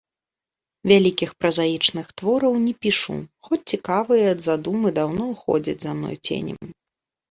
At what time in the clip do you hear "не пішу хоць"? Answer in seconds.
2.65-3.63